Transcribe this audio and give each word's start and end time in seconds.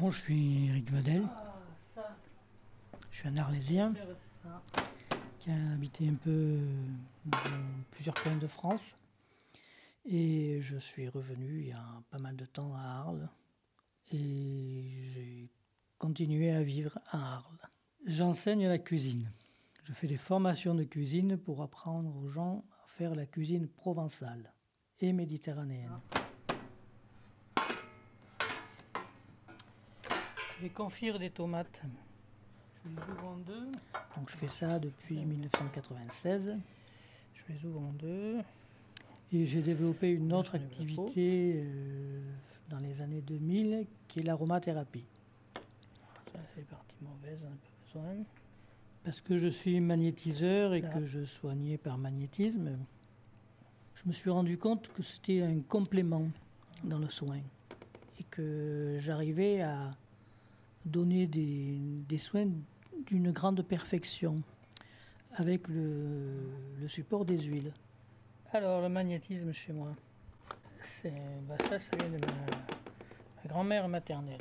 Bon, 0.00 0.10
je 0.10 0.18
suis 0.18 0.68
Eric 0.68 0.90
Vadel. 0.90 1.22
Je 3.10 3.18
suis 3.18 3.28
un 3.28 3.36
Arlésien 3.36 3.92
qui 5.38 5.50
a 5.50 5.72
habité 5.74 6.08
un 6.08 6.14
peu 6.14 6.58
dans 7.26 7.38
plusieurs 7.90 8.14
coins 8.14 8.38
de 8.38 8.46
France. 8.46 8.96
Et 10.06 10.58
je 10.62 10.78
suis 10.78 11.06
revenu 11.06 11.60
il 11.60 11.68
y 11.68 11.72
a 11.72 12.02
pas 12.10 12.18
mal 12.18 12.34
de 12.34 12.46
temps 12.46 12.74
à 12.74 12.80
Arles. 12.80 13.28
Et 14.10 14.88
j'ai 15.12 15.50
continué 15.98 16.50
à 16.50 16.62
vivre 16.62 16.98
à 17.10 17.34
Arles. 17.34 17.68
J'enseigne 18.06 18.68
la 18.68 18.78
cuisine. 18.78 19.30
Je 19.84 19.92
fais 19.92 20.06
des 20.06 20.16
formations 20.16 20.74
de 20.74 20.84
cuisine 20.84 21.36
pour 21.36 21.60
apprendre 21.60 22.16
aux 22.16 22.28
gens 22.28 22.64
à 22.82 22.86
faire 22.86 23.14
la 23.14 23.26
cuisine 23.26 23.68
provençale 23.68 24.54
et 25.00 25.12
méditerranéenne. 25.12 26.00
Je 30.60 30.66
vais 30.66 30.72
confire 30.72 31.18
des 31.18 31.30
tomates. 31.30 31.80
Je 32.84 32.90
les 32.90 33.12
ouvre 33.12 33.28
en 33.28 33.38
deux. 33.38 33.72
Donc 34.14 34.28
je 34.28 34.36
fais 34.36 34.48
ça 34.48 34.78
depuis 34.78 35.16
1996. 35.16 36.54
Je 37.32 37.42
les 37.48 37.64
ouvre 37.64 37.80
en 37.80 37.94
deux. 37.94 38.36
Et 39.32 39.46
j'ai 39.46 39.62
développé 39.62 40.10
une 40.10 40.34
autre 40.34 40.56
activité 40.56 41.62
euh, 41.64 42.20
dans 42.68 42.78
les 42.78 43.00
années 43.00 43.22
2000 43.22 43.86
qui 44.06 44.20
est 44.20 44.22
l'aromathérapie. 44.22 45.06
Ça 46.30 46.40
fait 46.54 46.66
partie 46.68 46.96
mauvaise, 47.00 47.40
un 47.42 47.56
peu 47.56 47.86
besoin. 47.86 48.24
Parce 49.02 49.22
que 49.22 49.38
je 49.38 49.48
suis 49.48 49.80
magnétiseur 49.80 50.74
et 50.74 50.82
que 50.82 51.06
je 51.06 51.24
soignais 51.24 51.78
par 51.78 51.96
magnétisme, 51.96 52.76
je 53.94 54.02
me 54.04 54.12
suis 54.12 54.28
rendu 54.28 54.58
compte 54.58 54.92
que 54.92 55.02
c'était 55.02 55.40
un 55.40 55.60
complément 55.60 56.28
dans 56.84 56.98
le 56.98 57.08
soin 57.08 57.40
et 58.18 58.24
que 58.24 58.96
j'arrivais 58.98 59.62
à 59.62 59.92
donner 60.90 61.26
des, 61.26 61.78
des 62.08 62.18
soins 62.18 62.48
d'une 63.06 63.30
grande 63.30 63.62
perfection 63.62 64.42
avec 65.34 65.68
le, 65.68 66.50
le, 66.80 66.88
support 66.88 67.24
des 67.24 67.38
huiles. 67.38 67.72
Alors, 68.52 68.82
le 68.82 68.88
magnétisme 68.88 69.52
chez 69.52 69.72
moi, 69.72 69.94
c'est, 70.80 71.12
bah 71.42 71.56
ça, 71.68 71.78
ça 71.78 71.96
vient 71.96 72.08
de 72.08 72.18
ma, 72.18 73.48
grand-mère 73.48 73.88
maternelle. 73.88 74.40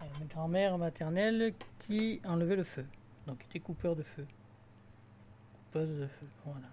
Ma 0.00 0.26
grand-mère 0.26 0.78
maternelle 0.78 1.54
qui 1.78 2.20
enlevait 2.24 2.56
le 2.56 2.64
feu, 2.64 2.84
donc 3.26 3.44
était 3.44 3.60
coupeur 3.60 3.94
de 3.94 4.02
feu. 4.02 4.26
Coupeuse 5.66 6.00
de 6.00 6.06
feu, 6.06 6.26
voilà. 6.44 6.68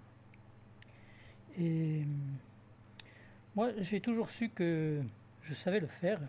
Et 1.59 2.05
moi, 3.55 3.69
j'ai 3.79 4.01
toujours 4.01 4.29
su 4.29 4.49
que 4.49 5.01
je 5.41 5.53
savais 5.53 5.79
le 5.79 5.87
faire. 5.87 6.19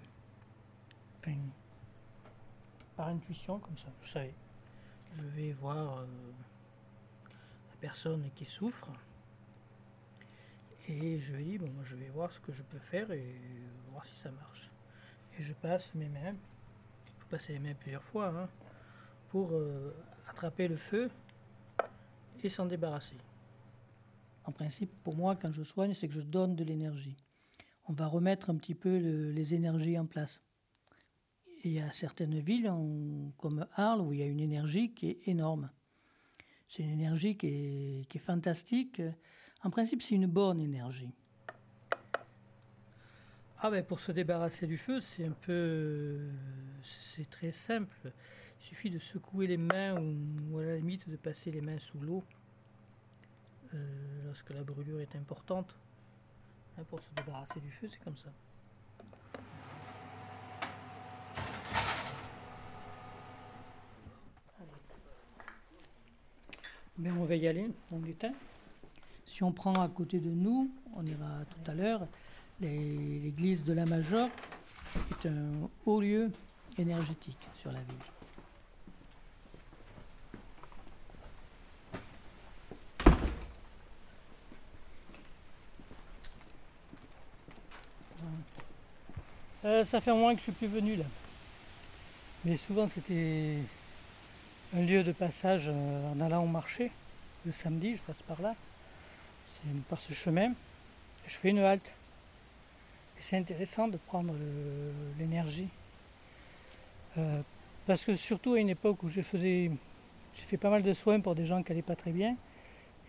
Par 2.99 3.09
intuition, 3.09 3.61
comme 3.61 3.79
ça, 3.79 3.87
je 4.03 4.11
savais. 4.11 4.35
Je 5.17 5.23
vais 5.29 5.53
voir 5.53 6.01
euh, 6.01 6.07
la 7.71 7.77
personne 7.81 8.29
qui 8.35 8.45
souffre 8.45 8.89
et 10.89 11.21
je 11.21 11.37
dis, 11.37 11.59
bon, 11.59 11.71
moi 11.71 11.85
je 11.85 11.95
vais 11.95 12.09
voir 12.09 12.33
ce 12.33 12.41
que 12.41 12.51
je 12.51 12.63
peux 12.65 12.81
faire 12.81 13.13
et 13.13 13.37
voir 13.93 14.05
si 14.05 14.17
ça 14.17 14.33
marche. 14.33 14.69
Et 15.39 15.45
je 15.45 15.53
passe 15.53 15.95
mes 15.95 16.09
mains, 16.09 16.35
il 17.07 17.13
faut 17.19 17.29
passer 17.29 17.53
les 17.53 17.61
mains 17.61 17.75
plusieurs 17.75 18.03
fois, 18.03 18.31
hein, 18.31 18.49
pour 19.29 19.53
euh, 19.53 19.95
attraper 20.29 20.67
le 20.67 20.77
feu 20.77 21.09
et 22.43 22.49
s'en 22.49 22.67
débarrasser. 22.67 23.19
En 24.43 24.51
principe, 24.51 24.91
pour 25.05 25.15
moi, 25.15 25.37
quand 25.37 25.53
je 25.53 25.63
soigne, 25.63 25.95
c'est 25.95 26.09
que 26.09 26.15
je 26.15 26.23
donne 26.23 26.57
de 26.57 26.65
l'énergie. 26.65 27.17
On 27.85 27.93
va 27.93 28.09
remettre 28.09 28.51
un 28.51 28.57
petit 28.57 28.75
peu 28.75 28.99
le, 28.99 29.31
les 29.31 29.55
énergies 29.55 29.97
en 30.01 30.07
place 30.07 30.43
il 31.65 31.73
y 31.73 31.81
a 31.81 31.93
certaines 31.93 32.39
villes 32.41 32.73
comme 33.37 33.67
Arles 33.75 34.01
où 34.01 34.13
il 34.13 34.21
y 34.21 34.23
a 34.23 34.27
une 34.27 34.41
énergie 34.41 34.93
qui 34.93 35.11
est 35.11 35.29
énorme. 35.29 35.71
C'est 36.69 36.83
une 36.83 36.91
énergie 36.91 37.37
qui 37.37 38.07
est, 38.11 38.19
fantastique. 38.19 39.03
En 39.63 39.71
principe, 39.71 40.03
c'est 40.03 40.15
une 40.15 40.27
bonne 40.27 40.61
énergie. 40.61 41.13
Ah 43.61 43.71
ben 43.71 43.85
pour 43.85 43.99
se 43.99 44.13
débarrasser 44.13 44.69
du 44.69 44.79
feu, 44.79 45.01
c'est 45.01 45.25
un 45.25 45.33
peu, 45.33 46.31
c'est 46.83 47.29
très 47.29 47.51
simple. 47.51 48.13
Il 48.61 48.65
suffit 48.65 48.91
de 48.91 48.99
secouer 48.99 49.49
les 49.49 49.57
mains 49.57 50.01
ou, 50.01 50.59
à 50.59 50.65
la 50.65 50.77
limite 50.77 51.09
de 51.09 51.17
passer 51.17 51.51
les 51.51 51.61
mains 51.61 51.79
sous 51.79 51.99
l'eau 51.99 52.23
euh, 53.75 54.25
lorsque 54.27 54.51
la 54.51 54.63
brûlure 54.63 55.01
est 55.01 55.17
importante. 55.17 55.77
Hein, 56.77 56.85
pour 56.89 57.01
se 57.01 57.11
débarrasser 57.17 57.61
du 57.61 57.71
feu, 57.73 57.89
c'est 57.91 58.03
comme 58.05 58.17
ça. 58.17 58.31
Mais 66.99 67.11
on 67.13 67.25
va 67.25 67.37
y 67.37 67.47
aller, 67.47 67.71
on 67.93 68.01
l'éteint. 68.01 68.33
Si 69.25 69.43
on 69.45 69.53
prend 69.53 69.75
à 69.75 69.89
côté 69.89 70.19
de 70.19 70.31
nous, 70.31 70.71
on 70.95 71.07
ira 71.07 71.45
tout 71.51 71.71
à 71.71 71.75
l'heure, 71.75 72.07
l'église 72.61 73.63
de 73.63 73.73
la 73.73 73.87
Major 73.87 74.29
est 75.11 75.29
un 75.29 75.69
haut 75.87 76.01
lieu 76.01 76.31
énergétique 76.77 77.39
sur 77.57 77.71
la 77.71 77.79
ville. 77.79 77.95
Euh, 89.65 89.85
ça 89.85 90.01
fait 90.01 90.11
un 90.11 90.15
mois 90.15 90.33
que 90.33 90.39
je 90.39 90.45
suis 90.45 90.53
plus 90.53 90.69
venu 90.69 90.97
là. 90.97 91.05
Mais 92.45 92.57
souvent 92.57 92.89
c'était 92.89 93.59
un 94.77 94.83
lieu 94.83 95.03
de 95.03 95.13
passage 95.13 95.65
euh, 95.69 96.13
en 96.13 96.21
allant 96.21 96.43
au 96.43 96.47
marché. 96.47 96.91
Le 97.47 97.53
samedi, 97.53 97.97
je 97.97 98.03
passe 98.03 98.23
par 98.27 98.41
là. 98.43 98.55
Par 99.89 100.01
ce 100.01 100.13
chemin. 100.13 100.53
Je 101.27 101.35
fais 101.35 101.51
une 101.51 101.59
halte. 101.59 101.93
Et 103.19 103.23
c'est 103.23 103.37
intéressant 103.37 103.89
de 103.89 103.97
prendre 103.97 104.35
l'énergie. 105.19 105.69
Euh, 107.17 107.41
parce 107.87 108.05
que 108.05 108.15
surtout 108.17 108.55
à 108.55 108.61
une 108.61 108.69
époque 108.69 109.03
où 109.03 109.09
je 109.09 109.23
faisais, 109.23 109.71
j'ai 110.37 110.45
fait 110.45 110.57
pas 110.57 110.71
mal 110.71 110.83
de 110.83 110.95
soins 110.95 111.21
pour 111.21 111.35
des 111.35 111.47
gens 111.47 111.63
qui 111.63 111.73
n'allaient 111.73 111.83
pas 111.83 111.97
très 111.97 112.13
bien. 112.13 112.37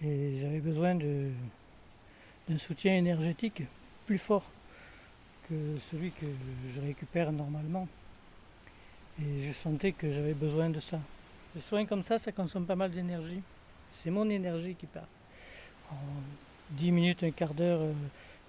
Et 0.04 0.40
j'avais 0.42 0.60
besoin 0.60 0.96
d'un 0.96 2.58
soutien 2.58 2.96
énergétique 2.96 3.64
plus 4.06 4.18
fort 4.18 4.46
que 5.50 5.78
celui 5.92 6.12
que 6.12 6.26
je 6.74 6.82
récupère 6.82 7.32
normalement. 7.32 7.88
Et 9.22 9.48
je 9.48 9.54
sentais 9.54 9.92
que 9.92 10.12
j'avais 10.12 10.34
besoin 10.34 10.70
de 10.70 10.80
ça. 10.80 11.00
Les 11.60 11.66
soins 11.66 11.86
comme 11.86 12.04
ça, 12.04 12.18
ça 12.18 12.32
consomme 12.32 12.66
pas 12.66 12.78
mal 12.78 12.90
d'énergie. 12.90 13.42
C'est 13.92 14.10
mon 14.10 14.30
énergie 14.30 14.76
qui 14.76 14.86
part. 14.86 15.10
En 15.92 15.98
10 16.70 16.90
minutes, 16.90 17.22
un 17.24 17.32
quart 17.32 17.54
d'heure, 17.54 17.82
euh, 17.82 17.94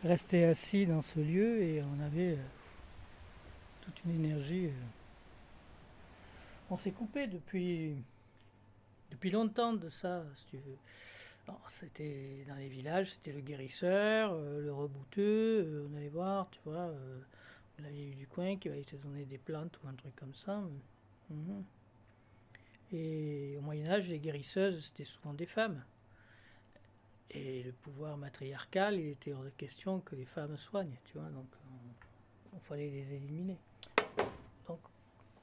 rester 0.04 0.44
assis 0.44 0.86
dans 0.86 1.02
ce 1.02 1.18
lieu 1.18 1.60
et 1.60 1.82
on 1.82 2.00
avait 2.04 2.34
euh, 2.34 2.42
toute 3.80 4.04
une 4.04 4.24
énergie. 4.24 4.66
Euh. 4.66 4.84
On 6.70 6.76
s'est 6.76 6.92
coupé 6.92 7.26
depuis, 7.26 7.96
depuis 9.10 9.32
longtemps 9.32 9.72
de 9.72 9.90
ça, 9.90 10.22
si 10.36 10.44
tu 10.52 10.56
veux. 10.58 11.56
C'était 11.66 12.44
dans 12.46 12.54
les 12.54 12.68
villages, 12.68 13.10
c'était 13.10 13.32
le 13.32 13.40
guérisseur, 13.40 14.34
le 14.34 14.72
rebouteux, 14.72 15.84
on 15.90 15.96
allait 15.96 16.10
voir, 16.10 16.48
tu 16.52 16.60
vois, 16.64 16.92
la 17.80 17.88
vieille 17.90 18.14
du 18.14 18.28
coin 18.28 18.56
qui 18.56 18.68
allait 18.68 18.84
te 18.84 18.94
des 18.94 19.38
plantes 19.38 19.80
ou 19.82 19.88
un 19.88 19.94
truc 19.94 20.14
comme 20.14 20.36
ça. 20.36 20.62
Mhm. 21.28 21.64
Et 22.92 23.56
au 23.58 23.60
Moyen 23.60 23.86
Âge, 23.90 24.08
les 24.08 24.18
guérisseuses, 24.18 24.86
c'était 24.86 25.04
souvent 25.04 25.32
des 25.32 25.46
femmes. 25.46 25.82
Et 27.30 27.62
le 27.62 27.72
pouvoir 27.72 28.16
matriarcal, 28.16 28.98
il 28.98 29.08
était 29.08 29.32
hors 29.32 29.44
de 29.44 29.50
question 29.50 30.00
que 30.00 30.16
les 30.16 30.24
femmes 30.24 30.56
soignent, 30.56 30.98
tu 31.04 31.16
vois, 31.16 31.28
donc 31.28 31.46
il 32.52 32.60
fallait 32.60 32.90
les 32.90 33.14
éliminer. 33.14 33.56
Donc 34.66 34.80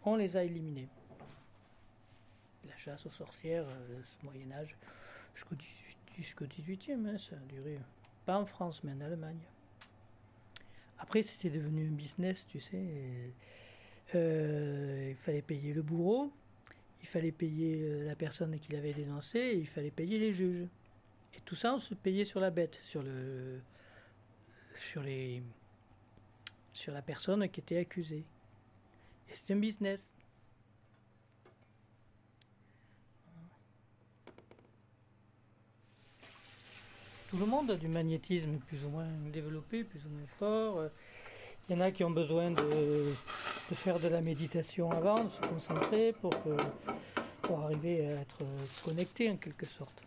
on 0.04 0.18
les 0.18 0.36
a 0.36 0.44
éliminés. 0.44 0.90
La 2.68 2.76
chasse 2.76 3.06
aux 3.06 3.12
sorcières, 3.12 3.66
euh, 3.66 4.02
ce 4.04 4.26
Moyen 4.26 4.52
Âge, 4.52 4.76
jusqu'au 5.34 6.46
18, 6.46 6.90
e 6.90 6.94
hein, 6.94 7.18
ça 7.18 7.38
a 7.38 7.40
duré, 7.54 7.80
pas 8.26 8.38
en 8.38 8.46
France, 8.46 8.84
mais 8.84 8.92
en 8.92 9.00
Allemagne. 9.00 9.40
Après, 11.00 11.22
c'était 11.24 11.50
devenu 11.50 11.88
un 11.88 11.92
business, 11.92 12.46
tu 12.48 12.60
sais. 12.60 12.84
Euh, 14.16 15.08
il 15.12 15.16
fallait 15.16 15.42
payer 15.42 15.74
le 15.74 15.82
bourreau, 15.82 16.32
il 17.02 17.08
fallait 17.08 17.32
payer 17.32 17.82
euh, 17.82 18.06
la 18.06 18.16
personne 18.16 18.60
qui 18.60 18.72
l'avait 18.72 18.94
dénoncé 18.94 19.40
et 19.40 19.58
il 19.58 19.68
fallait 19.68 19.92
payer 19.92 20.20
les 20.20 20.34
juges. 20.34 20.68
Et 21.36 21.40
tout 21.46 21.56
ça, 21.56 21.74
on 21.74 21.80
se 21.80 21.94
payait 21.94 22.26
sur 22.26 22.40
la 22.40 22.50
bête, 22.50 22.80
sur 22.84 23.04
le, 23.04 23.60
sur 24.92 25.02
les, 25.02 25.42
sur 26.74 26.94
la 26.94 27.02
personne 27.02 27.48
qui 27.50 27.60
était 27.60 27.78
accusée. 27.78 28.24
Et 29.30 29.34
c'est 29.34 29.54
un 29.54 29.58
business. 29.58 30.10
Tout 37.30 37.38
le 37.38 37.46
monde 37.46 37.72
a 37.72 37.76
du 37.76 37.90
magnétisme 37.90 38.58
plus 38.68 38.84
ou 38.86 38.90
moins 38.90 39.08
développé, 39.34 39.84
plus 39.84 40.06
ou 40.06 40.10
moins 40.10 40.28
fort. 40.40 40.90
Il 41.68 41.76
y 41.76 41.78
en 41.78 41.82
a 41.82 41.92
qui 41.92 42.04
ont 42.06 42.10
besoin 42.10 42.52
de 42.52 43.14
de 43.70 43.76
faire 43.76 44.00
de 44.00 44.08
la 44.08 44.22
méditation 44.22 44.92
avant, 44.92 45.24
de 45.24 45.30
se 45.30 45.42
concentrer 45.42 46.14
pour, 46.14 46.34
pour 47.42 47.60
arriver 47.62 48.08
à 48.08 48.22
être 48.22 48.38
connecté 48.84 49.30
en 49.30 49.38
quelque 49.38 49.66
sorte. 49.66 50.02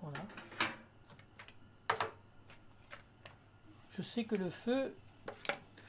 Voilà. 0.00 0.18
Je 3.96 4.02
sais 4.02 4.24
que 4.24 4.36
le 4.36 4.50
feu, 4.50 4.94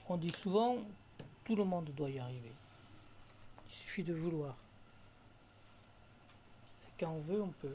on 0.07 0.17
dit 0.17 0.31
souvent, 0.41 0.77
tout 1.43 1.55
le 1.55 1.65
monde 1.65 1.91
doit 1.95 2.09
y 2.09 2.19
arriver. 2.19 2.51
Il 3.69 3.73
suffit 3.73 4.03
de 4.03 4.13
vouloir. 4.13 4.55
Quand 6.99 7.11
on 7.11 7.21
veut, 7.21 7.41
on 7.41 7.49
peut. 7.49 7.73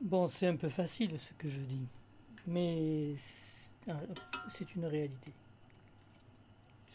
Bon, 0.00 0.28
c'est 0.28 0.46
un 0.46 0.56
peu 0.56 0.68
facile 0.68 1.18
ce 1.18 1.32
que 1.34 1.48
je 1.48 1.60
dis, 1.60 1.86
mais 2.46 3.14
c'est 4.50 4.74
une 4.74 4.86
réalité. 4.86 5.32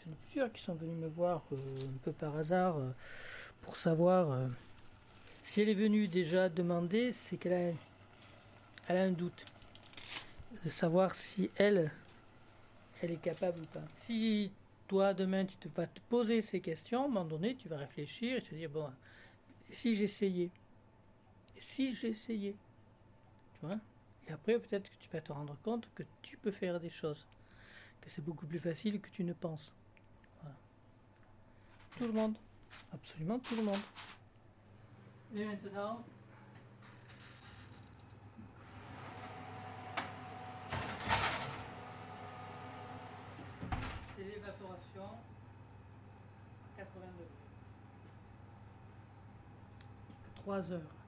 Il 0.04 0.08
y 0.08 0.10
en 0.10 0.14
a 0.14 0.16
plusieurs 0.24 0.52
qui 0.52 0.62
sont 0.62 0.74
venus 0.74 0.96
me 0.96 1.08
voir 1.08 1.42
euh, 1.52 1.56
un 1.56 1.98
peu 2.02 2.12
par 2.12 2.36
hasard 2.36 2.76
euh, 2.78 2.90
pour 3.62 3.76
savoir 3.76 4.32
euh, 4.32 4.48
si 5.42 5.60
elle 5.60 5.68
est 5.68 5.74
venue 5.74 6.08
déjà 6.08 6.48
demander, 6.48 7.12
c'est 7.12 7.36
qu'elle 7.36 7.74
a, 8.88 8.92
un 8.92 9.10
doute 9.10 9.44
de 10.64 10.68
savoir 10.68 11.14
si 11.14 11.50
elle, 11.56 11.90
elle 13.00 13.12
est 13.12 13.22
capable 13.22 13.60
ou 13.60 13.66
pas. 13.66 13.84
Si 14.04 14.50
toi 14.88 15.14
demain 15.14 15.44
tu 15.44 15.56
te 15.56 15.68
vas 15.68 15.86
te 15.86 16.00
poser 16.08 16.42
ces 16.42 16.60
questions, 16.60 17.02
à 17.02 17.04
un 17.04 17.08
moment 17.08 17.24
donné 17.24 17.54
tu 17.54 17.68
vas 17.68 17.78
réfléchir 17.78 18.38
et 18.38 18.42
te 18.42 18.54
dire 18.54 18.70
bon, 18.70 18.90
si 19.70 19.94
j'essayais, 19.94 20.50
si 21.58 21.94
j'essayais, 21.94 22.54
tu 23.60 23.66
vois? 23.66 23.78
Et 24.28 24.32
après 24.32 24.58
peut-être 24.58 24.88
que 24.90 24.96
tu 24.98 25.08
vas 25.10 25.20
te 25.20 25.32
rendre 25.32 25.56
compte 25.62 25.88
que 25.94 26.04
tu 26.22 26.36
peux 26.36 26.52
faire 26.52 26.78
des 26.80 26.90
choses, 26.90 27.26
que 28.00 28.10
c'est 28.10 28.22
beaucoup 28.24 28.46
plus 28.46 28.60
facile 28.60 29.00
que 29.00 29.10
tu 29.10 29.24
ne 29.24 29.32
penses. 29.32 29.72
Tout 31.98 32.06
le 32.06 32.12
monde, 32.12 32.36
absolument 32.92 33.38
tout 33.38 33.54
le 33.56 33.64
monde. 33.64 33.80
Et 35.34 35.44
maintenant, 35.44 36.02
c'est 44.16 44.24
l'évaporation 44.24 45.04
à 45.04 46.78
80 46.78 47.06
degrés. 47.06 47.26
3 50.36 50.72
heures. 50.72 51.01